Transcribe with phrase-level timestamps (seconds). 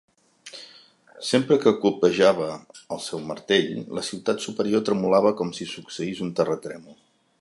[1.31, 2.47] Sempre que copejava
[2.97, 3.69] el seu martell,
[3.99, 6.99] la ciutat superior tremolava com si succeís un terratrèmol.